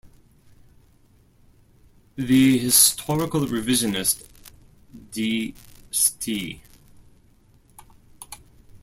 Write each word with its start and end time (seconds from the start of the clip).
The 2.15 2.57
historical 2.57 3.41
revisionist 3.41 4.27
De 5.11 5.53
Ste. 5.91 6.59